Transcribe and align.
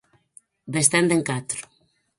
Descenden 0.75 1.21
catro. 1.29 1.61